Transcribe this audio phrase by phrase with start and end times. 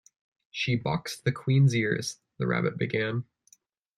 [0.49, 3.25] ‘She boxed the Queen’s ears—’ the Rabbit began.